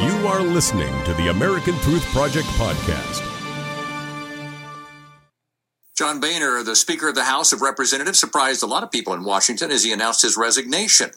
[0.00, 3.20] You are listening to the American Truth Project podcast.
[5.94, 9.24] John Boehner, the Speaker of the House of Representatives, surprised a lot of people in
[9.24, 11.10] Washington as he announced his resignation.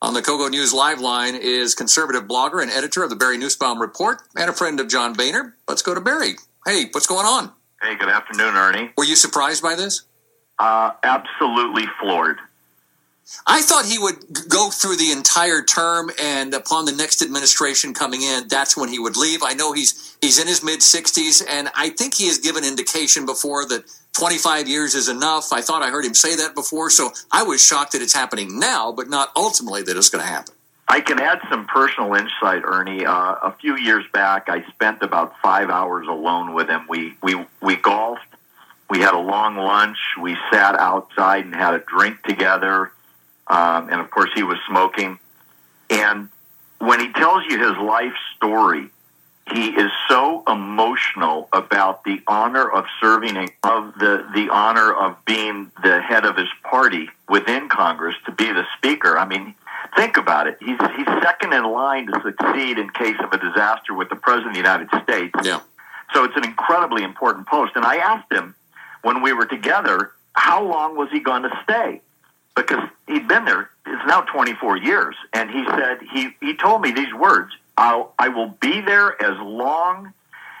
[0.00, 3.80] On the KOGO News Live line is conservative blogger and editor of the Barry Nussbaum
[3.80, 5.56] Report and a friend of John Boehner.
[5.66, 6.36] Let's go to Barry.
[6.64, 7.50] Hey, what's going on?
[7.82, 8.90] Hey, good afternoon, Ernie.
[8.96, 10.02] Were you surprised by this?
[10.60, 12.38] Uh, absolutely floored.
[13.46, 18.22] I thought he would go through the entire term, and upon the next administration coming
[18.22, 19.40] in, that's when he would leave.
[19.42, 23.26] I know he's he's in his mid sixties, and I think he has given indication
[23.26, 23.84] before that
[24.14, 25.52] 25 years is enough.
[25.52, 28.58] I thought I heard him say that before, so I was shocked that it's happening
[28.58, 30.54] now, but not ultimately that it's going to happen.
[30.86, 33.06] I can add some personal insight, Ernie.
[33.06, 36.86] Uh, a few years back, I spent about five hours alone with him.
[36.88, 38.22] We we we golfed.
[38.90, 39.96] We had a long lunch.
[40.20, 42.92] We sat outside and had a drink together
[43.46, 45.18] um, and of course he was smoking.
[45.90, 46.28] And
[46.78, 48.88] when he tells you his life story,
[49.52, 55.22] he is so emotional about the honor of serving and of the, the honor of
[55.26, 59.18] being the head of his party within Congress to be the speaker.
[59.18, 59.54] I mean,
[59.96, 60.56] think about it.
[60.60, 64.48] He's, he's second in line to succeed in case of a disaster with the President
[64.48, 65.34] of the United States.
[65.42, 65.60] Yeah.
[66.14, 67.72] So it's an incredibly important post.
[67.76, 68.54] And I asked him
[69.02, 72.00] when we were together, how long was he going to stay?
[72.54, 73.70] Because he'd been there.
[73.86, 78.28] It's now 24 years, and he said he he told me these words: "I'll I
[78.28, 80.12] will be there as long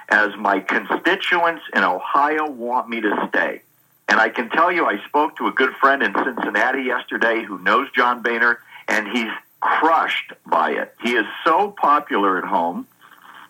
[0.08, 3.62] as my constituents in Ohio want me to stay."
[4.08, 7.58] And I can tell you, I spoke to a good friend in Cincinnati yesterday who
[7.58, 10.94] knows John Boehner, and he's crushed by it.
[11.02, 12.86] He is so popular at home.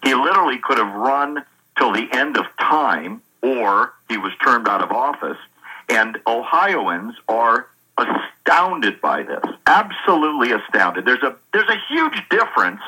[0.04, 1.44] He literally could have run
[1.76, 5.38] till the end of time, or he was turned out of office.
[5.88, 7.66] And Ohioans are
[7.98, 8.33] astounded
[9.04, 9.44] by this.
[9.66, 11.04] Absolutely astounded.
[11.04, 12.80] There's a there's a huge difference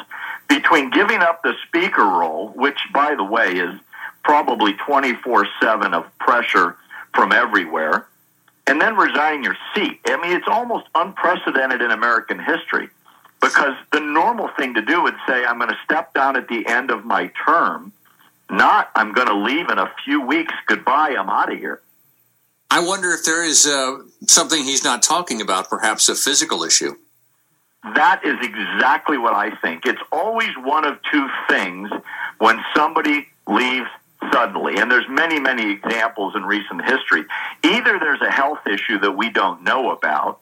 [0.48, 3.78] between giving up the speaker role, which by the way is
[4.24, 6.76] probably 24/7 of pressure
[7.14, 8.06] from everywhere,
[8.66, 10.00] and then resigning your seat.
[10.06, 12.88] I mean, it's almost unprecedented in American history
[13.40, 16.66] because the normal thing to do would say I'm going to step down at the
[16.66, 17.92] end of my term,
[18.50, 20.54] not I'm going to leave in a few weeks.
[20.66, 21.80] Goodbye, I'm out of here.
[22.70, 26.96] I wonder if there is uh, something he's not talking about, perhaps a physical issue.
[27.94, 29.86] That is exactly what I think.
[29.86, 31.90] It's always one of two things
[32.38, 33.88] when somebody leaves
[34.32, 37.24] suddenly, and there's many, many examples in recent history.
[37.62, 40.40] Either there's a health issue that we don't know about,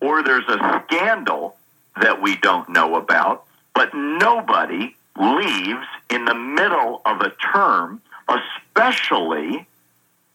[0.00, 1.56] or there's a scandal
[2.00, 9.66] that we don't know about, but nobody leaves in the middle of a term, especially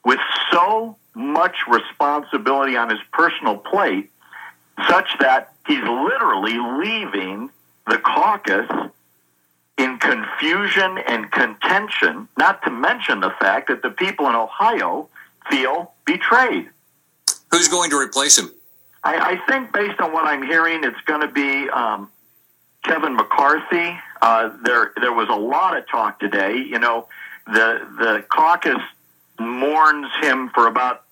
[0.06, 0.20] with
[0.52, 4.10] so much responsibility on his personal plate,
[4.88, 7.50] such that he's literally leaving
[7.88, 8.70] the caucus
[9.78, 15.10] in confusion and contention, not to mention the fact that the people in Ohio
[15.50, 16.70] feel betrayed.
[17.52, 18.52] Who's going to replace him?
[19.04, 22.10] I, I think, based on what I'm hearing, it's going to be um,
[22.84, 23.98] Kevin McCarthy.
[24.22, 26.58] Uh, there, there was a lot of talk today.
[26.58, 27.08] You know,
[27.48, 28.82] the the caucus
[29.40, 31.04] mourns him for about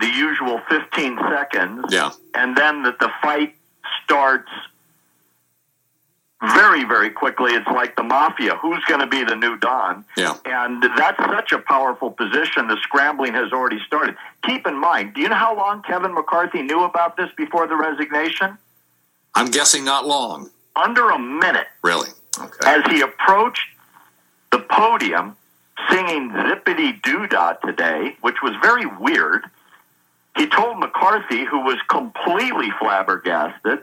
[0.00, 1.84] the usual 15 seconds.
[1.90, 2.10] Yeah.
[2.34, 3.54] And then that the fight
[4.04, 4.50] starts
[6.42, 7.52] very, very quickly.
[7.52, 8.56] It's like the mafia.
[8.56, 10.04] Who's going to be the new Don?
[10.16, 10.36] Yeah.
[10.44, 12.68] And that's such a powerful position.
[12.68, 14.16] The scrambling has already started.
[14.44, 17.76] Keep in mind, do you know how long Kevin McCarthy knew about this before the
[17.76, 18.58] resignation?
[19.34, 20.50] I'm guessing not long.
[20.76, 21.68] Under a minute.
[21.82, 22.10] Really?
[22.38, 22.66] Okay.
[22.66, 23.66] As he approached
[24.52, 25.36] the podium
[25.96, 29.44] singing Zippity Doo Dah today, which was very weird,
[30.36, 33.80] he told McCarthy, who was completely flabbergasted,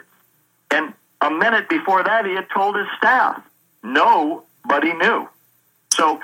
[0.70, 3.42] and a minute before that, he had told his staff.
[3.82, 5.28] Nobody knew.
[5.94, 6.20] So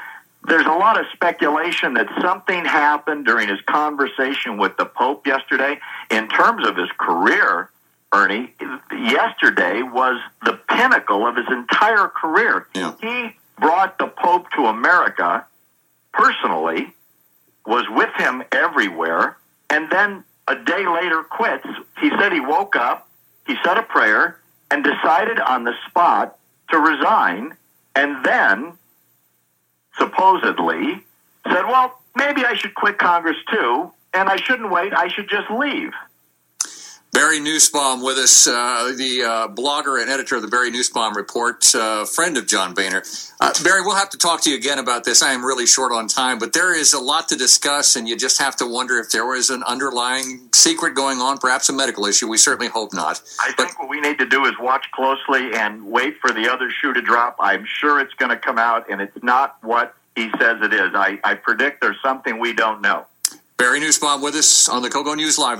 [0.47, 5.79] there's a lot of speculation that something happened during his conversation with the Pope yesterday.
[6.11, 7.69] In terms of his career,
[8.13, 8.53] Ernie,
[8.91, 12.67] yesterday was the pinnacle of his entire career.
[12.75, 12.93] Yeah.
[13.01, 15.45] He brought the Pope to America
[16.13, 16.93] personally,
[17.65, 19.37] was with him everywhere,
[19.69, 21.67] and then a day later quits.
[22.01, 23.07] He said he woke up,
[23.45, 24.39] he said a prayer,
[24.71, 26.37] and decided on the spot
[26.71, 27.55] to resign,
[27.95, 28.73] and then
[29.97, 31.03] supposedly
[31.45, 35.49] said, Well, maybe I should quit Congress too, and I shouldn't wait, I should just
[35.51, 35.91] leave.
[37.19, 41.75] Barry Nussbaum with us, uh, the uh, blogger and editor of the Barry Nussbaum Report,
[41.75, 43.03] uh, friend of John Boehner.
[43.41, 45.21] Uh, Barry, we'll have to talk to you again about this.
[45.21, 48.15] I am really short on time, but there is a lot to discuss, and you
[48.15, 52.05] just have to wonder if there was an underlying secret going on, perhaps a medical
[52.05, 52.29] issue.
[52.29, 53.21] We certainly hope not.
[53.37, 56.49] I but, think what we need to do is watch closely and wait for the
[56.49, 57.35] other shoe to drop.
[57.41, 60.91] I'm sure it's going to come out, and it's not what he says it is.
[60.95, 63.07] I, I predict there's something we don't know.
[63.57, 65.59] Barry Nussbaum with us on the KOGO News Live.